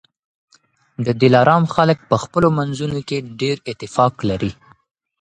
[1.05, 4.51] د دلارام خلک په خپلو منځونو کي ډېر اتفاق لري